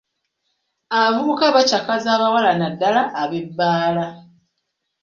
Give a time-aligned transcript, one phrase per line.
[0.95, 4.07] Abavubuka baakyakaza abawala, naddala ab'ebbaala.